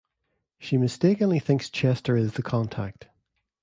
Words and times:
She 0.57 0.77
mistakenly 0.79 1.37
thinks 1.37 1.69
Chester 1.69 2.17
is 2.17 2.33
the 2.33 2.41
contact. 2.41 3.07